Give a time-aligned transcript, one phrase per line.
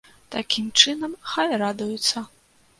[0.35, 2.29] Такім чынам, хай радуюцца.